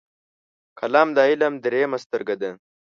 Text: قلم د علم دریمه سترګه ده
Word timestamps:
قلم 0.79 1.07
د 1.17 1.19
علم 1.29 1.53
دریمه 1.63 1.97
سترګه 2.05 2.35
ده 2.41 2.51